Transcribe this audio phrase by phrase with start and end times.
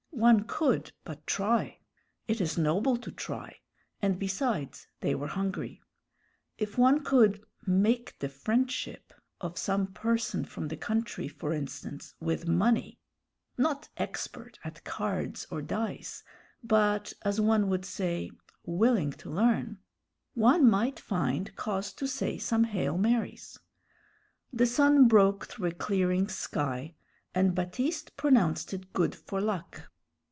[0.13, 1.79] One could but try.
[2.27, 3.57] It is noble to try;
[4.03, 5.81] and besides, they were hungry.
[6.59, 12.47] If one could "make the friendship" of some person from the country, for instance, with
[12.47, 12.99] money,
[13.57, 16.23] not expert at cards or dice,
[16.61, 18.29] but as one would say,
[18.63, 19.79] willing to learn,
[20.35, 23.57] one might find cause to say some "Hail Marys."
[24.53, 26.93] The sun broke through a clearing sky,
[27.33, 29.87] and Baptiste pronounced it good for luck.